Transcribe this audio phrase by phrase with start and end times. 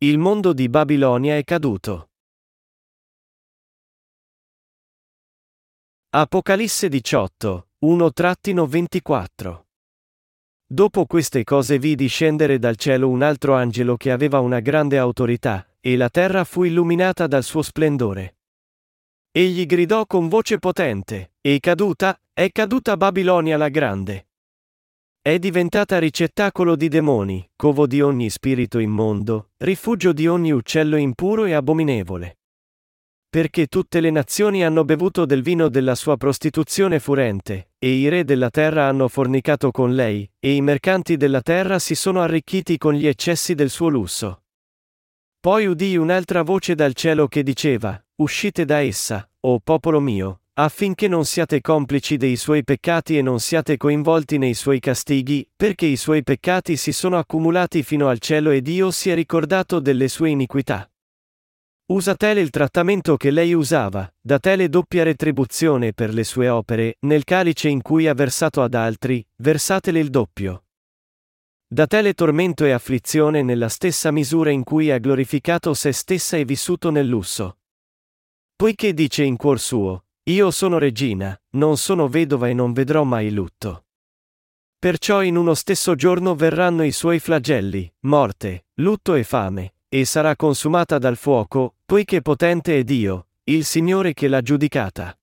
[0.00, 2.10] Il mondo di Babilonia è caduto.
[6.10, 9.62] Apocalisse 18, 1-24
[10.66, 15.66] Dopo queste cose vidi scendere dal cielo un altro angelo che aveva una grande autorità,
[15.80, 18.36] e la terra fu illuminata dal suo splendore.
[19.30, 24.26] Egli gridò con voce potente, è caduta, è caduta Babilonia la grande.
[25.26, 31.46] È diventata ricettacolo di demoni, covo di ogni spirito immondo, rifugio di ogni uccello impuro
[31.46, 32.38] e abominevole.
[33.28, 38.22] Perché tutte le nazioni hanno bevuto del vino della sua prostituzione furente, e i re
[38.22, 42.94] della terra hanno fornicato con lei, e i mercanti della terra si sono arricchiti con
[42.94, 44.44] gli eccessi del suo lusso.
[45.40, 51.06] Poi udii un'altra voce dal cielo che diceva, Uscite da essa, o popolo mio, affinché
[51.06, 55.96] non siate complici dei suoi peccati e non siate coinvolti nei suoi castighi, perché i
[55.96, 60.30] suoi peccati si sono accumulati fino al cielo e Dio si è ricordato delle sue
[60.30, 60.90] iniquità.
[61.88, 66.96] Usa tele il trattamento che lei usava, da tele doppia retribuzione per le sue opere,
[67.00, 70.64] nel calice in cui ha versato ad altri, versatele il doppio.
[71.68, 76.44] Da tele tormento e afflizione nella stessa misura in cui ha glorificato se stessa e
[76.44, 77.58] vissuto nel lusso.
[78.56, 83.30] Poiché dice in cuor suo, io sono regina, non sono vedova e non vedrò mai
[83.30, 83.84] lutto.
[84.76, 90.34] Perciò in uno stesso giorno verranno i suoi flagelli, morte, lutto e fame, e sarà
[90.34, 95.16] consumata dal fuoco, poiché potente è Dio, il Signore che l'ha giudicata.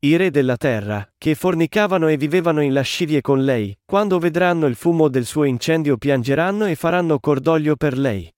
[0.00, 4.74] I re della terra, che fornicavano e vivevano in lascivie con lei, quando vedranno il
[4.74, 8.30] fumo del suo incendio piangeranno e faranno cordoglio per lei.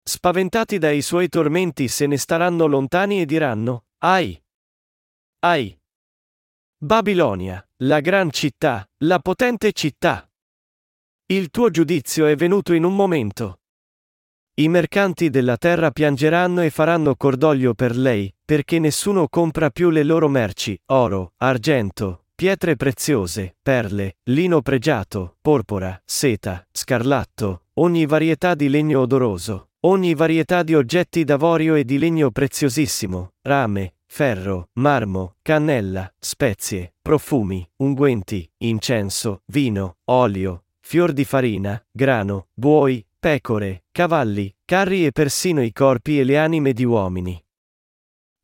[0.00, 4.40] Spaventati dai suoi tormenti se ne staranno lontani e diranno, Ai!
[5.48, 5.78] Ai.
[6.76, 10.28] Babilonia, la gran città, la potente città.
[11.26, 13.60] Il tuo giudizio è venuto in un momento.
[14.54, 20.02] I mercanti della terra piangeranno e faranno cordoglio per lei, perché nessuno compra più le
[20.02, 28.68] loro merci, oro, argento, pietre preziose, perle, lino pregiato, porpora, seta, scarlatto, ogni varietà di
[28.68, 36.10] legno odoroso, ogni varietà di oggetti d'avorio e di legno preziosissimo, rame, ferro, marmo, cannella,
[36.18, 45.12] spezie, profumi, unguenti, incenso, vino, olio, fior di farina, grano, buoi, pecore, cavalli, carri e
[45.12, 47.38] persino i corpi e le anime di uomini.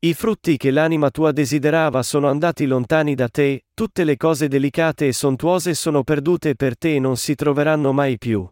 [0.01, 5.07] I frutti che l'anima tua desiderava sono andati lontani da te, tutte le cose delicate
[5.07, 8.47] e sontuose sono perdute per te e non si troveranno mai più.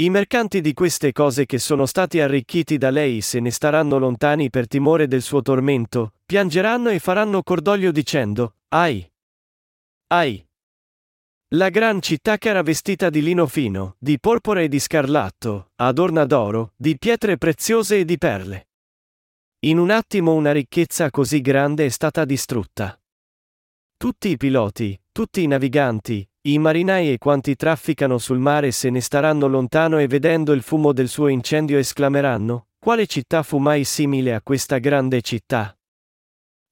[0.00, 4.48] I mercanti di queste cose che sono stati arricchiti da lei se ne staranno lontani
[4.48, 9.06] per timore del suo tormento, piangeranno e faranno cordoglio dicendo, Ai!
[10.06, 10.42] Ai!
[11.48, 16.24] La gran città che era vestita di lino fino, di porpora e di scarlatto, adorna
[16.24, 18.68] d'oro, di pietre preziose e di perle.
[19.66, 22.98] In un attimo una ricchezza così grande è stata distrutta.
[23.98, 29.02] Tutti i piloti, tutti i naviganti, i marinai e quanti trafficano sul mare se ne
[29.02, 34.34] staranno lontano e vedendo il fumo del suo incendio esclameranno, quale città fu mai simile
[34.34, 35.76] a questa grande città?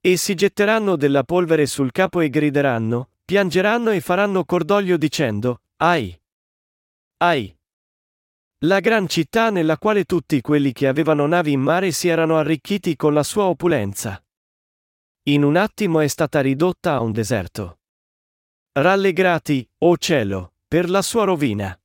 [0.01, 6.19] E si getteranno della polvere sul capo e grideranno, piangeranno e faranno cordoglio dicendo, Ai!
[7.19, 7.55] Ai!
[8.63, 12.97] La gran città nella quale tutti quelli che avevano navi in mare si erano arricchiti
[12.97, 14.25] con la sua opulenza.
[15.25, 17.81] In un attimo è stata ridotta a un deserto.
[18.81, 21.77] Rallegrati, o cielo, per la sua rovina.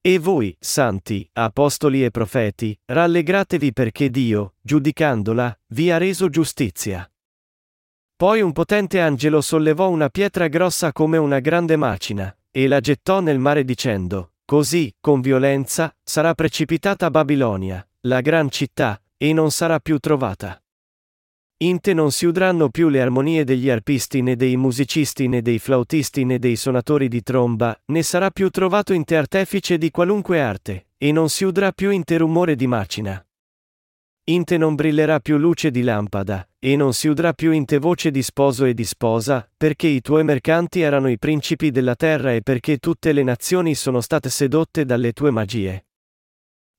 [0.00, 7.08] E voi, santi, apostoli e profeti, rallegratevi perché Dio, giudicandola, vi ha reso giustizia.
[8.16, 13.20] Poi un potente angelo sollevò una pietra grossa come una grande macina, e la gettò
[13.20, 19.78] nel mare dicendo, Così, con violenza, sarà precipitata Babilonia, la gran città, e non sarà
[19.78, 20.60] più trovata.
[21.62, 25.60] In te non si udranno più le armonie degli arpisti né dei musicisti né dei
[25.60, 30.40] flautisti né dei suonatori di tromba, né sarà più trovato in te artefice di qualunque
[30.40, 33.24] arte, e non si udrà più in te rumore di macina.
[34.24, 37.78] In te non brillerà più luce di lampada, e non si udrà più in te
[37.78, 42.34] voce di sposo e di sposa, perché i tuoi mercanti erano i principi della terra
[42.34, 45.84] e perché tutte le nazioni sono state sedotte dalle tue magie.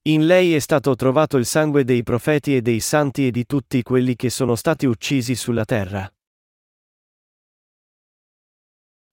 [0.05, 3.81] In lei è stato trovato il sangue dei profeti e dei santi e di tutti
[3.83, 6.13] quelli che sono stati uccisi sulla terra.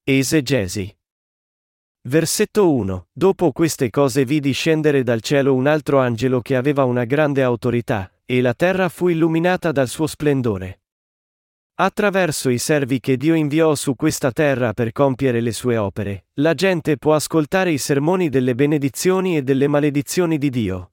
[0.02, 0.92] Esegesi.
[2.08, 3.06] Versetto 1.
[3.12, 8.12] Dopo queste cose vidi scendere dal cielo un altro angelo che aveva una grande autorità,
[8.24, 10.80] e la terra fu illuminata dal suo splendore.
[11.82, 16.52] Attraverso i servi che Dio inviò su questa terra per compiere le sue opere, la
[16.52, 20.92] gente può ascoltare i sermoni delle benedizioni e delle maledizioni di Dio.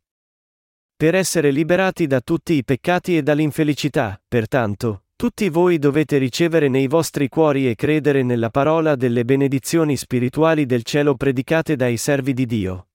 [0.96, 6.88] per essere liberati da tutti i peccati e dall'infelicità, pertanto, tutti voi dovete ricevere nei
[6.88, 12.46] vostri cuori e credere nella parola delle benedizioni spirituali del cielo predicate dai servi di
[12.46, 12.88] Dio.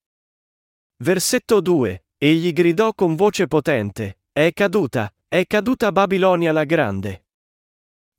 [0.97, 2.05] Versetto 2.
[2.17, 7.22] Egli gridò con voce potente, è caduta, è caduta Babilonia la grande.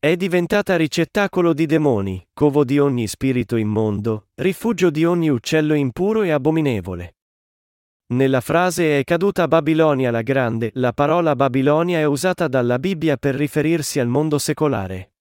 [0.05, 6.21] È diventata ricettacolo di demoni, covo di ogni spirito immondo, rifugio di ogni uccello impuro
[6.21, 7.15] e abominevole.
[8.09, 13.35] Nella frase è caduta Babilonia la grande, la parola Babilonia è usata dalla Bibbia per
[13.35, 15.15] riferirsi al mondo secolare.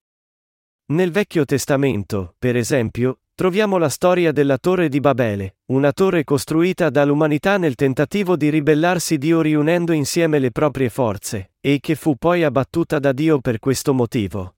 [0.87, 6.89] Nel Vecchio Testamento, per esempio, troviamo la storia della Torre di Babele, una torre costruita
[6.89, 12.43] dall'umanità nel tentativo di ribellarsi Dio riunendo insieme le proprie forze, e che fu poi
[12.43, 14.55] abbattuta da Dio per questo motivo.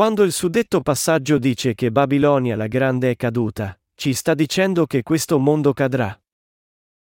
[0.00, 5.02] Quando il suddetto passaggio dice che Babilonia la grande è caduta, ci sta dicendo che
[5.02, 6.18] questo mondo cadrà.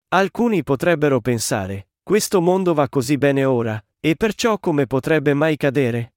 [0.09, 6.15] Alcuni potrebbero pensare, questo mondo va così bene ora, e perciò come potrebbe mai cadere?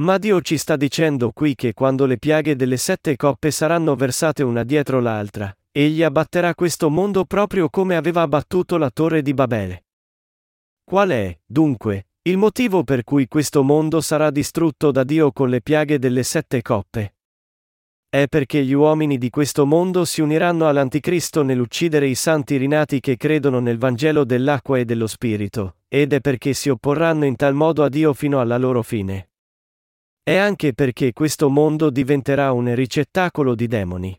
[0.00, 4.42] Ma Dio ci sta dicendo qui che quando le piaghe delle sette coppe saranno versate
[4.42, 9.84] una dietro l'altra, egli abbatterà questo mondo proprio come aveva abbattuto la torre di Babele.
[10.82, 15.62] Qual è, dunque, il motivo per cui questo mondo sarà distrutto da Dio con le
[15.62, 17.14] piaghe delle sette coppe.
[18.10, 23.16] È perché gli uomini di questo mondo si uniranno all'Anticristo nell'uccidere i santi rinati che
[23.16, 27.84] credono nel Vangelo dell'acqua e dello Spirito, ed è perché si opporranno in tal modo
[27.84, 29.30] a Dio fino alla loro fine.
[30.22, 34.18] È anche perché questo mondo diventerà un ricettacolo di demoni.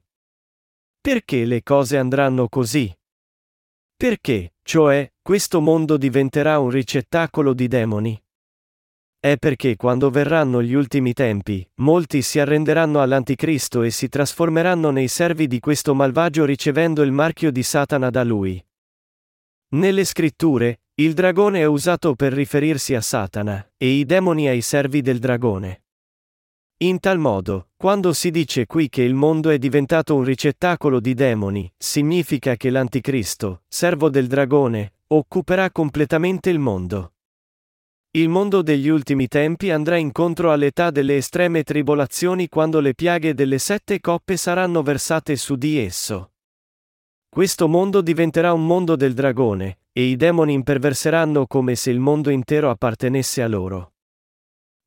[1.01, 2.95] Perché le cose andranno così?
[3.95, 8.21] Perché, cioè, questo mondo diventerà un ricettacolo di demoni?
[9.19, 15.07] È perché quando verranno gli ultimi tempi, molti si arrenderanno all'Anticristo e si trasformeranno nei
[15.07, 18.63] servi di questo malvagio ricevendo il marchio di Satana da lui.
[19.69, 25.01] Nelle scritture, il dragone è usato per riferirsi a Satana, e i demoni ai servi
[25.01, 25.81] del dragone.
[26.81, 31.13] In tal modo, quando si dice qui che il mondo è diventato un ricettacolo di
[31.13, 37.15] demoni, significa che l'Anticristo, servo del dragone, occuperà completamente il mondo.
[38.11, 43.57] Il mondo degli ultimi tempi andrà incontro all'età delle estreme tribolazioni quando le piaghe delle
[43.57, 46.31] sette coppe saranno versate su di esso.
[47.27, 52.29] Questo mondo diventerà un mondo del dragone, e i demoni imperverseranno come se il mondo
[52.29, 53.95] intero appartenesse a loro.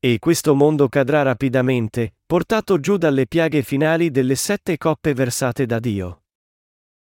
[0.04, 5.78] E questo mondo cadrà rapidamente, portato giù dalle piaghe finali delle sette coppe versate da
[5.78, 6.24] Dio.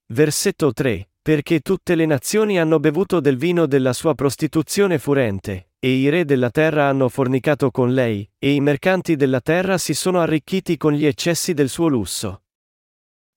[0.08, 1.12] Versetto 3.
[1.22, 6.26] Perché tutte le nazioni hanno bevuto del vino della sua prostituzione furente, e i re
[6.26, 10.92] della terra hanno fornicato con lei, e i mercanti della terra si sono arricchiti con
[10.92, 12.42] gli eccessi del suo lusso.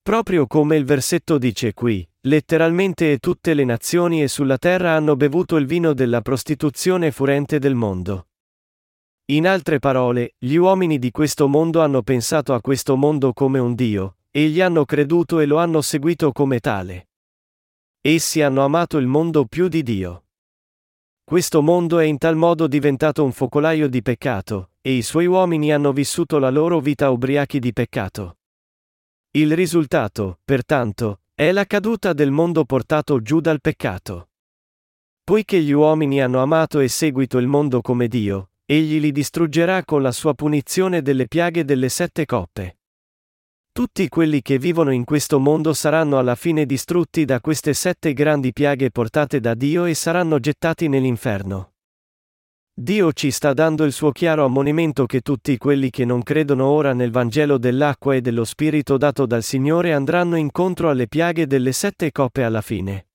[0.02, 5.54] Proprio come il versetto dice qui, letteralmente tutte le nazioni e sulla terra hanno bevuto
[5.54, 8.26] il vino della prostituzione furente del mondo.
[9.28, 13.74] In altre parole, gli uomini di questo mondo hanno pensato a questo mondo come un
[13.74, 17.08] Dio, e gli hanno creduto e lo hanno seguito come tale.
[18.00, 20.26] Essi hanno amato il mondo più di Dio.
[21.24, 25.72] Questo mondo è in tal modo diventato un focolaio di peccato, e i suoi uomini
[25.72, 28.38] hanno vissuto la loro vita ubriachi di peccato.
[29.32, 34.28] Il risultato, pertanto, è la caduta del mondo portato giù dal peccato.
[35.24, 40.02] Poiché gli uomini hanno amato e seguito il mondo come Dio, egli li distruggerà con
[40.02, 42.78] la sua punizione delle piaghe delle sette coppe.
[43.70, 48.52] Tutti quelli che vivono in questo mondo saranno alla fine distrutti da queste sette grandi
[48.52, 51.74] piaghe portate da Dio e saranno gettati nell'inferno.
[52.74, 56.92] Dio ci sta dando il suo chiaro ammonimento che tutti quelli che non credono ora
[56.92, 62.10] nel Vangelo dell'acqua e dello Spirito dato dal Signore andranno incontro alle piaghe delle sette
[62.10, 63.06] coppe alla fine.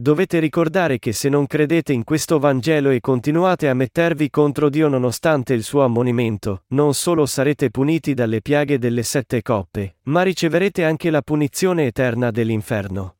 [0.00, 4.86] Dovete ricordare che se non credete in questo Vangelo e continuate a mettervi contro Dio
[4.86, 10.84] nonostante il suo ammonimento, non solo sarete puniti dalle piaghe delle sette coppe, ma riceverete
[10.84, 13.16] anche la punizione eterna dell'inferno.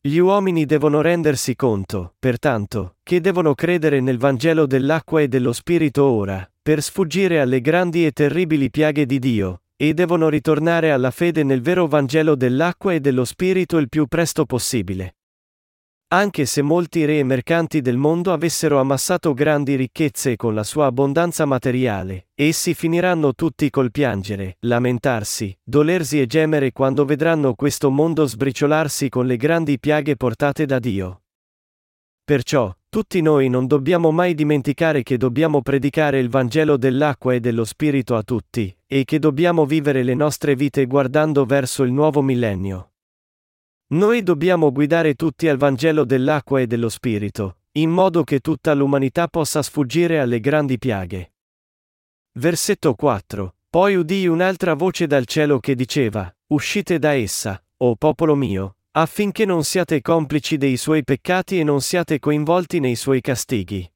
[0.00, 6.02] Gli uomini devono rendersi conto, pertanto, che devono credere nel Vangelo dell'acqua e dello Spirito
[6.02, 11.44] ora, per sfuggire alle grandi e terribili piaghe di Dio, e devono ritornare alla fede
[11.44, 15.12] nel vero Vangelo dell'acqua e dello Spirito il più presto possibile.
[16.08, 20.86] Anche se molti re e mercanti del mondo avessero ammassato grandi ricchezze con la sua
[20.86, 28.24] abbondanza materiale, essi finiranno tutti col piangere, lamentarsi, dolersi e gemere quando vedranno questo mondo
[28.24, 31.22] sbriciolarsi con le grandi piaghe portate da Dio.
[32.22, 37.64] Perciò, tutti noi non dobbiamo mai dimenticare che dobbiamo predicare il Vangelo dell'acqua e dello
[37.64, 42.92] Spirito a tutti, e che dobbiamo vivere le nostre vite guardando verso il nuovo millennio.
[43.88, 49.28] Noi dobbiamo guidare tutti al Vangelo dell'acqua e dello Spirito, in modo che tutta l'umanità
[49.28, 51.34] possa sfuggire alle grandi piaghe.
[52.32, 53.54] Versetto 4.
[53.70, 59.44] Poi udii un'altra voce dal cielo che diceva, Uscite da essa, o popolo mio, affinché
[59.44, 63.88] non siate complici dei suoi peccati e non siate coinvolti nei suoi castighi.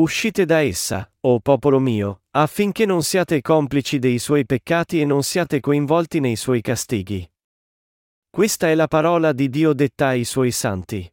[0.00, 5.22] Uscite da essa, o popolo mio, affinché non siate complici dei suoi peccati e non
[5.22, 7.29] siate coinvolti nei suoi castighi.
[8.32, 11.12] Questa è la parola di Dio detta ai suoi santi.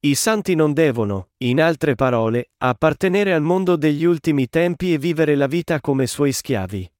[0.00, 5.36] I santi non devono, in altre parole, appartenere al mondo degli ultimi tempi e vivere
[5.36, 6.92] la vita come suoi schiavi.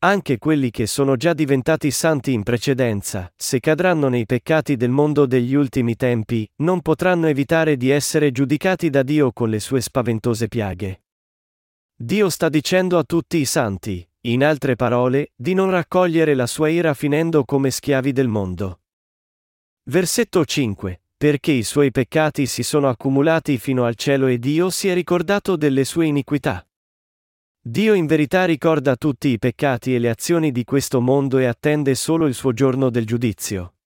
[0.00, 5.26] Anche quelli che sono già diventati santi in precedenza, se cadranno nei peccati del mondo
[5.26, 10.48] degli ultimi tempi, non potranno evitare di essere giudicati da Dio con le sue spaventose
[10.48, 11.04] piaghe.
[11.94, 16.68] Dio sta dicendo a tutti i santi, in altre parole, di non raccogliere la sua
[16.68, 18.80] ira finendo come schiavi del mondo.
[19.84, 24.88] Versetto 5 perché i suoi peccati si sono accumulati fino al cielo e Dio si
[24.88, 26.66] è ricordato delle sue iniquità.
[27.58, 31.94] Dio in verità ricorda tutti i peccati e le azioni di questo mondo e attende
[31.94, 33.76] solo il suo giorno del giudizio.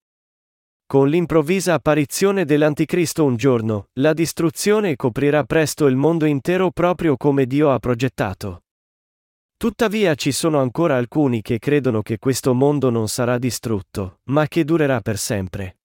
[0.86, 7.46] Con l'improvvisa apparizione dell'Anticristo un giorno, la distruzione coprirà presto il mondo intero proprio come
[7.46, 8.64] Dio ha progettato.
[9.60, 14.64] Tuttavia ci sono ancora alcuni che credono che questo mondo non sarà distrutto, ma che
[14.64, 15.80] durerà per sempre.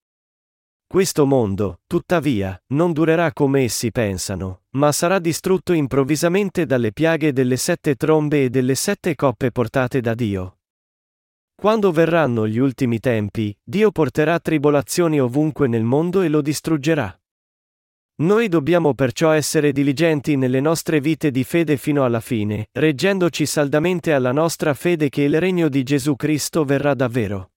[0.87, 7.57] Questo mondo, tuttavia, non durerà come essi pensano, ma sarà distrutto improvvisamente dalle piaghe delle
[7.57, 10.59] sette trombe e delle sette coppe portate da Dio.
[11.53, 17.13] Quando verranno gli ultimi tempi, Dio porterà tribolazioni ovunque nel mondo e lo distruggerà.
[18.17, 24.13] Noi dobbiamo perciò essere diligenti nelle nostre vite di fede fino alla fine, reggendoci saldamente
[24.13, 27.51] alla nostra fede che il regno di Gesù Cristo verrà davvero.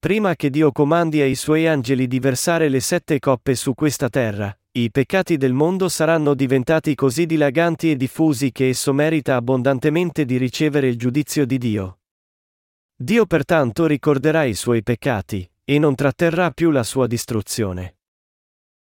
[0.00, 4.52] Prima che Dio comandi ai suoi angeli di versare le sette coppe su questa terra,
[4.72, 10.38] i peccati del mondo saranno diventati così dilaganti e diffusi che esso merita abbondantemente di
[10.38, 11.98] ricevere il giudizio di Dio.
[12.96, 17.98] Dio pertanto ricorderà i suoi peccati, e non tratterrà più la sua distruzione.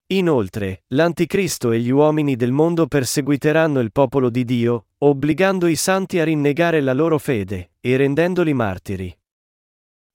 [0.09, 6.19] Inoltre, l'Anticristo e gli uomini del mondo perseguiteranno il popolo di Dio, obbligando i santi
[6.19, 9.17] a rinnegare la loro fede, e rendendoli martiri.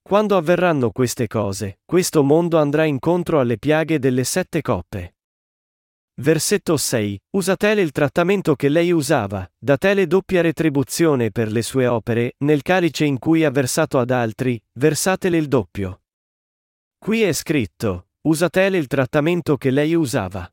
[0.01, 5.17] Quando avverranno queste cose, questo mondo andrà incontro alle piaghe delle sette coppe.
[6.15, 7.21] Versetto 6.
[7.31, 13.05] Usatele il trattamento che lei usava, datele doppia retribuzione per le sue opere, nel calice
[13.05, 16.01] in cui ha versato ad altri, versatele il doppio.
[16.99, 20.51] Qui è scritto, usatele il trattamento che lei usava.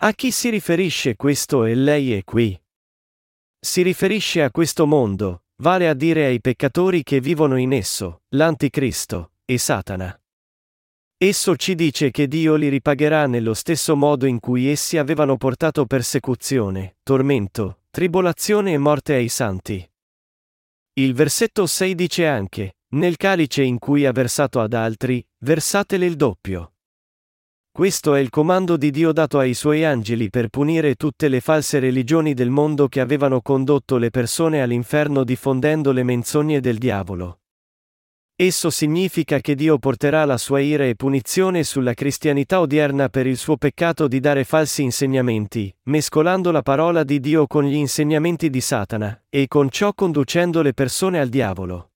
[0.00, 2.60] A chi si riferisce questo e lei è qui?
[3.58, 9.32] Si riferisce a questo mondo, vale a dire ai peccatori che vivono in esso, l'Anticristo,
[9.44, 10.18] e Satana.
[11.20, 15.84] Esso ci dice che Dio li ripagherà nello stesso modo in cui essi avevano portato
[15.84, 19.90] persecuzione, tormento, tribolazione e morte ai santi.
[20.92, 26.16] Il versetto 6 dice anche, nel calice in cui ha versato ad altri, versatele il
[26.16, 26.72] doppio.
[27.70, 31.78] Questo è il comando di Dio dato ai suoi angeli per punire tutte le false
[31.78, 37.42] religioni del mondo che avevano condotto le persone all'inferno diffondendo le menzogne del diavolo.
[38.34, 43.36] Esso significa che Dio porterà la sua ira e punizione sulla cristianità odierna per il
[43.36, 48.60] suo peccato di dare falsi insegnamenti, mescolando la parola di Dio con gli insegnamenti di
[48.60, 51.92] Satana, e con ciò conducendo le persone al diavolo.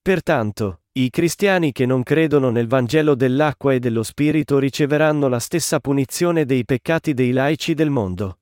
[0.00, 5.80] Pertanto, i cristiani che non credono nel Vangelo dell'acqua e dello Spirito riceveranno la stessa
[5.80, 8.38] punizione dei peccati dei laici del mondo.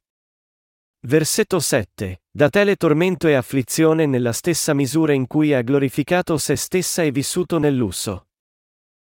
[1.07, 2.25] Versetto 7.
[2.31, 7.11] Da tale tormento e afflizione nella stessa misura in cui ha glorificato se stessa e
[7.11, 8.27] vissuto nel lusso.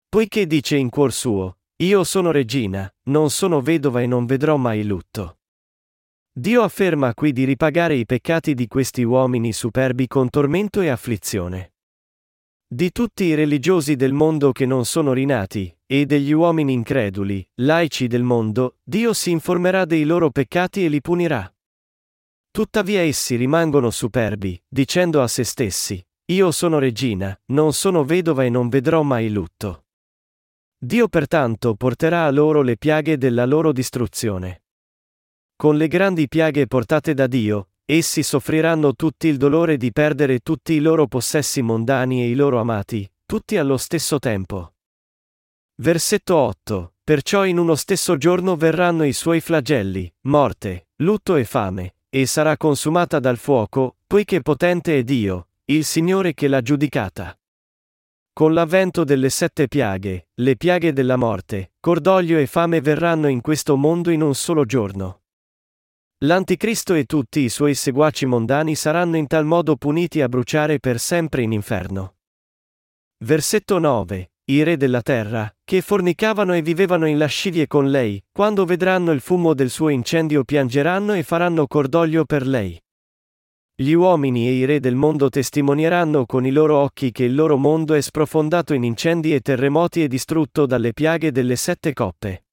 [0.10, 4.84] Poiché dice in cuor suo, Io sono regina, non sono vedova e non vedrò mai
[4.84, 5.38] lutto.
[6.32, 11.74] Dio afferma qui di ripagare i peccati di questi uomini superbi con tormento e afflizione.
[12.70, 18.08] Di tutti i religiosi del mondo che non sono rinati, e degli uomini increduli, laici
[18.08, 21.50] del mondo, Dio si informerà dei loro peccati e li punirà.
[22.52, 28.50] Tuttavia essi rimangono superbi, dicendo a se stessi, Io sono regina, non sono vedova e
[28.50, 29.86] non vedrò mai lutto.
[30.78, 34.64] Dio pertanto porterà a loro le piaghe della loro distruzione.
[35.56, 40.74] Con le grandi piaghe portate da Dio, Essi soffriranno tutti il dolore di perdere tutti
[40.74, 44.74] i loro possessi mondani e i loro amati, tutti allo stesso tempo.
[45.76, 46.96] Versetto 8.
[47.02, 52.58] Perciò in uno stesso giorno verranno i suoi flagelli, morte, lutto e fame, e sarà
[52.58, 57.40] consumata dal fuoco, poiché potente è Dio, il Signore che l'ha giudicata.
[58.34, 63.78] con l'avvento delle sette piaghe, le piaghe della morte, cordoglio e fame verranno in questo
[63.78, 65.22] mondo in un solo giorno.
[66.22, 71.00] L'Anticristo e tutti i suoi seguaci mondani saranno in tal modo puniti a bruciare per
[71.00, 72.16] sempre in inferno.
[73.24, 74.32] Versetto 9.
[74.46, 79.20] I re della terra, che fornicavano e vivevano in lascivie con lei, quando vedranno il
[79.20, 82.82] fumo del suo incendio piangeranno e faranno cordoglio per lei.
[83.76, 87.58] Gli uomini e i re del mondo testimonieranno con i loro occhi che il loro
[87.58, 92.47] mondo è sprofondato in incendi e terremoti e distrutto dalle piaghe delle sette coppe.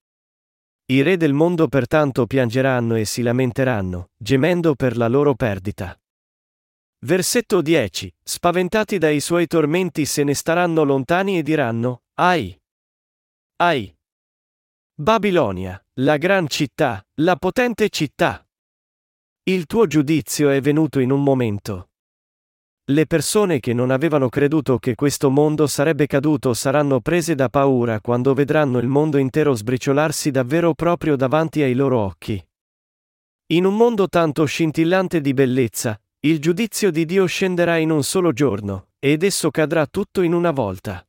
[0.87, 5.99] I re del mondo pertanto piangeranno e si lamenteranno, gemendo per la loro perdita.
[7.07, 8.15] Versetto 10.
[8.23, 12.55] Spaventati dai suoi tormenti se ne staranno lontani e diranno, Ai!
[13.57, 13.97] Ai!
[14.95, 18.47] Babilonia, la gran città, la potente città!
[19.45, 21.93] Il tuo giudizio è venuto in un momento.
[22.89, 27.99] Le persone che non avevano creduto che questo mondo sarebbe caduto saranno prese da paura
[27.99, 32.47] quando vedranno il mondo intero sbriciolarsi davvero proprio davanti ai loro occhi.
[33.53, 38.33] In un mondo tanto scintillante di bellezza, il giudizio di Dio scenderà in un solo
[38.33, 41.03] giorno, ed esso cadrà tutto in una volta.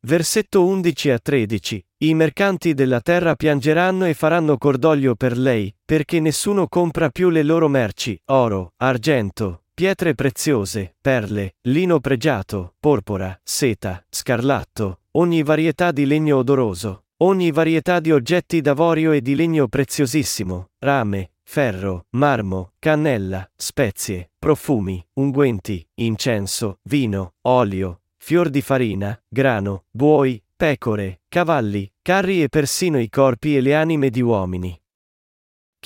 [0.00, 1.86] Versetto 11 a 13.
[1.98, 7.42] I mercanti della terra piangeranno e faranno cordoglio per lei, perché nessuno compra più le
[7.42, 16.06] loro merci, oro, argento, pietre preziose, perle, lino pregiato, porpora, seta, scarlatto, ogni varietà di
[16.06, 23.46] legno odoroso, ogni varietà di oggetti d'avorio e di legno preziosissimo, rame, ferro, marmo, cannella,
[23.54, 32.48] spezie, profumi, unguenti, incenso, vino, olio, fior di farina, grano, buoi, pecore, cavalli, carri e
[32.48, 34.80] persino i corpi e le anime di uomini.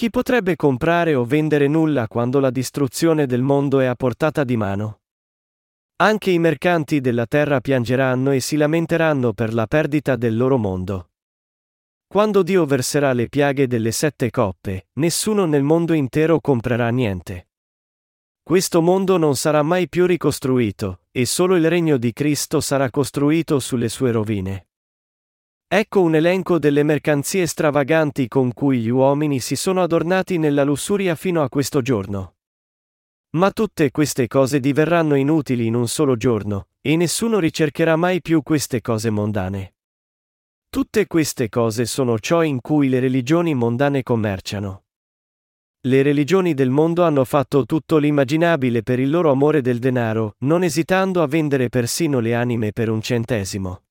[0.00, 4.57] Chi potrebbe comprare o vendere nulla quando la distruzione del mondo è a portata di
[4.57, 5.00] mano?
[5.97, 11.11] Anche i mercanti della terra piangeranno e si lamenteranno per la perdita del loro mondo.
[12.07, 17.48] Quando Dio verserà le piaghe delle sette coppe, nessuno nel mondo intero comprerà niente.
[18.42, 23.59] Questo mondo non sarà mai più ricostruito, e solo il regno di Cristo sarà costruito
[23.59, 24.69] sulle sue rovine.
[25.72, 31.14] Ecco un elenco delle mercanzie stravaganti con cui gli uomini si sono adornati nella lussuria
[31.14, 32.35] fino a questo giorno.
[33.37, 38.42] Ma tutte queste cose diverranno inutili in un solo giorno, e nessuno ricercherà mai più
[38.42, 39.74] queste cose mondane.
[40.68, 44.87] Tutte queste cose sono ciò in cui le religioni mondane commerciano.
[45.83, 50.64] Le religioni del mondo hanno fatto tutto l'immaginabile per il loro amore del denaro, non
[50.64, 53.83] esitando a vendere persino le anime per un centesimo.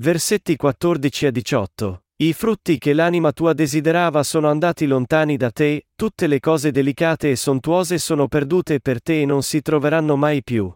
[0.00, 2.04] Versetti 14 a 18.
[2.22, 7.30] I frutti che l'anima tua desiderava sono andati lontani da te, tutte le cose delicate
[7.30, 10.74] e sontuose sono perdute per te e non si troveranno mai più.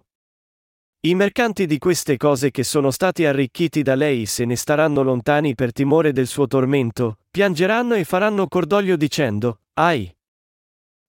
[1.06, 5.54] I mercanti di queste cose che sono stati arricchiti da lei se ne staranno lontani
[5.54, 10.14] per timore del suo tormento, piangeranno e faranno cordoglio dicendo, Ai!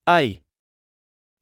[0.04, 0.41] Ai!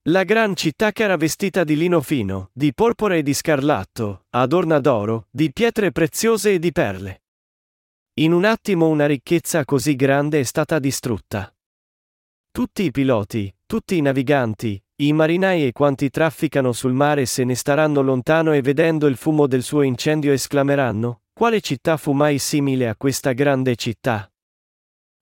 [0.08, 4.80] La gran città che era vestita di lino fino, di porpora e di scarlatto, adorna
[4.80, 7.22] d'oro, di pietre preziose e di perle.
[8.16, 11.56] In un attimo una ricchezza così grande è stata distrutta.
[12.52, 17.56] Tutti i piloti, tutti i naviganti, i marinai e quanti trafficano sul mare se ne
[17.56, 22.90] staranno lontano e vedendo il fumo del suo incendio esclameranno, quale città fu mai simile
[22.90, 24.30] a questa grande città?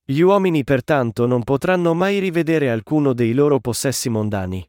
[0.03, 4.67] Gli uomini pertanto non potranno mai rivedere alcuno dei loro possessi mondani.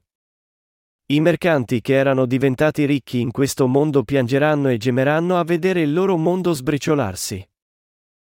[1.12, 5.92] I mercanti che erano diventati ricchi in questo mondo piangeranno e gemeranno a vedere il
[5.92, 7.46] loro mondo sbriciolarsi.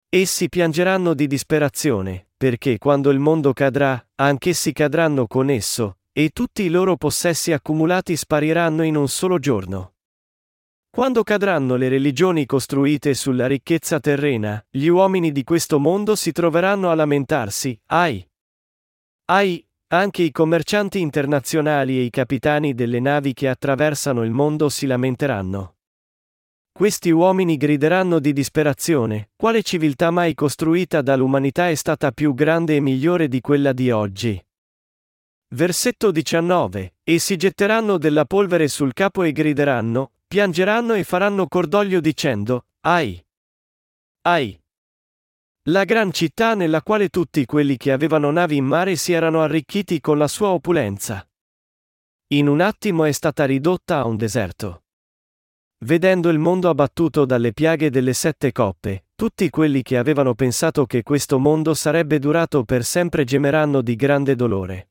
[0.09, 6.65] Essi piangeranno di disperazione, perché quando il mondo cadrà, anch'essi cadranno con esso, e tutti
[6.65, 9.93] i loro possessi accumulati spariranno in un solo giorno.
[10.91, 16.91] Quando cadranno le religioni costruite sulla ricchezza terrena, gli uomini di questo mondo si troveranno
[16.91, 18.29] a lamentarsi, ai!
[19.27, 19.65] Ai,
[19.99, 25.77] anche i commercianti internazionali e i capitani delle navi che attraversano il mondo si lamenteranno.
[26.73, 32.81] Questi uomini grideranno di disperazione, quale civiltà mai costruita dall'umanità è stata più grande e
[32.81, 34.45] migliore di quella di oggi.
[35.55, 36.95] Versetto 19.
[37.05, 43.25] E si getteranno della polvere sul capo e grideranno, piangeranno e faranno cordoglio dicendo, Ai!
[44.23, 44.64] Ai!
[45.69, 49.99] La gran città nella quale tutti quelli che avevano navi in mare si erano arricchiti
[49.99, 51.27] con la sua opulenza.
[52.35, 54.83] In un attimo è stata ridotta a un deserto.
[55.87, 61.03] Vedendo il mondo abbattuto dalle piaghe delle sette coppe, tutti quelli che avevano pensato che
[61.03, 64.91] questo mondo sarebbe durato per sempre gemeranno di grande dolore.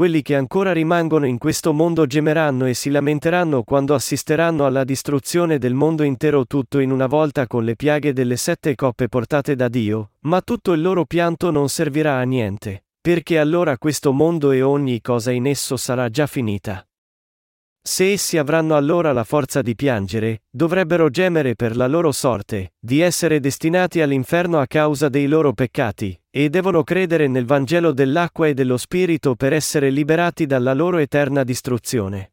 [0.00, 5.58] Quelli che ancora rimangono in questo mondo gemeranno e si lamenteranno quando assisteranno alla distruzione
[5.58, 9.68] del mondo intero tutto in una volta con le piaghe delle sette coppe portate da
[9.68, 14.62] Dio, ma tutto il loro pianto non servirà a niente, perché allora questo mondo e
[14.62, 16.82] ogni cosa in esso sarà già finita.
[17.82, 23.00] Se essi avranno allora la forza di piangere, dovrebbero gemere per la loro sorte, di
[23.00, 28.54] essere destinati all'inferno a causa dei loro peccati, e devono credere nel Vangelo dell'acqua e
[28.54, 32.32] dello Spirito per essere liberati dalla loro eterna distruzione.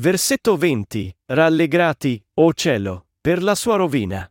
[0.00, 1.14] Versetto 20.
[1.26, 4.30] Rallegrati, o cielo, per la sua rovina.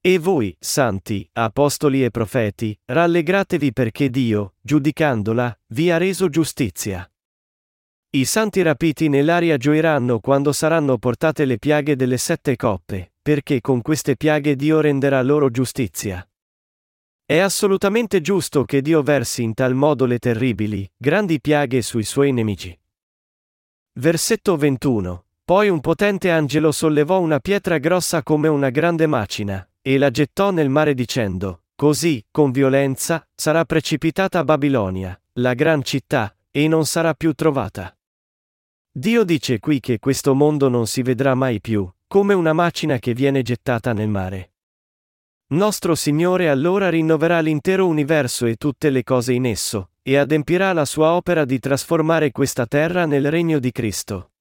[0.00, 7.06] E voi, santi, apostoli e profeti, rallegratevi perché Dio, giudicandola, vi ha reso giustizia.
[8.14, 13.80] I santi rapiti nell'aria gioiranno quando saranno portate le piaghe delle sette coppe, perché con
[13.80, 16.22] queste piaghe Dio renderà loro giustizia.
[17.24, 22.32] È assolutamente giusto che Dio versi in tal modo le terribili, grandi piaghe sui suoi
[22.32, 22.78] nemici.
[23.94, 25.24] Versetto 21.
[25.42, 30.50] Poi un potente angelo sollevò una pietra grossa come una grande macina, e la gettò
[30.50, 37.14] nel mare dicendo, Così, con violenza, sarà precipitata Babilonia, la gran città, e non sarà
[37.14, 37.96] più trovata.
[38.94, 43.14] Dio dice qui che questo mondo non si vedrà mai più, come una macina che
[43.14, 44.52] viene gettata nel mare.
[45.52, 50.84] Nostro Signore allora rinnoverà l'intero universo e tutte le cose in esso, e adempirà la
[50.84, 54.32] sua opera di trasformare questa terra nel regno di Cristo.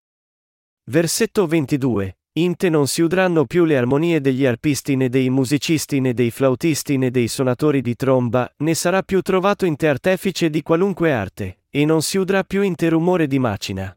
[0.83, 2.17] Versetto 22.
[2.33, 6.97] Inte non si udranno più le armonie degli arpisti né dei musicisti né dei flautisti
[6.97, 11.61] né dei suonatori di tromba, né sarà più trovato in te artefice di qualunque arte,
[11.69, 13.95] e non si udrà più in te rumore di macina.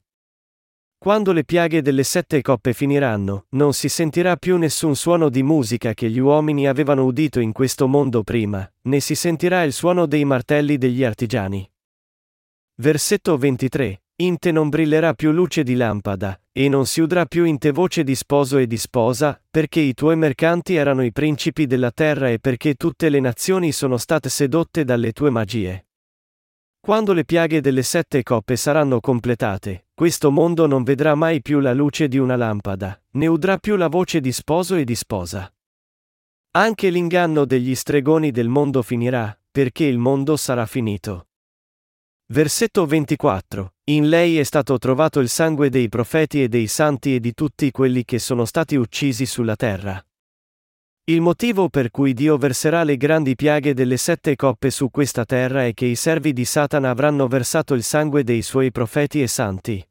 [1.04, 5.92] Quando le piaghe delle sette coppe finiranno, non si sentirà più nessun suono di musica
[5.92, 10.24] che gli uomini avevano udito in questo mondo prima, né si sentirà il suono dei
[10.24, 11.70] martelli degli artigiani.
[12.76, 14.02] Versetto 23.
[14.22, 17.70] In te non brillerà più luce di lampada, e non si udrà più in te
[17.70, 22.30] voce di sposo e di sposa, perché i tuoi mercanti erano i principi della terra
[22.30, 25.84] e perché tutte le nazioni sono state sedotte dalle tue magie.
[26.80, 31.72] Quando le piaghe delle sette coppe saranno completate, questo mondo non vedrà mai più la
[31.72, 35.48] luce di una lampada, né udrà più la voce di sposo e di sposa.
[36.56, 41.28] Anche l'inganno degli stregoni del mondo finirà, perché il mondo sarà finito.
[42.26, 43.74] Versetto 24.
[43.84, 47.70] In lei è stato trovato il sangue dei profeti e dei santi e di tutti
[47.70, 50.04] quelli che sono stati uccisi sulla terra.
[51.06, 55.66] Il motivo per cui Dio verserà le grandi piaghe delle sette coppe su questa terra
[55.66, 59.86] è che i servi di Satana avranno versato il sangue dei suoi profeti e santi.